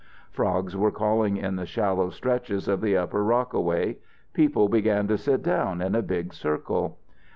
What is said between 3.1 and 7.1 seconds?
Rockaway. People began to sit down in a big circle.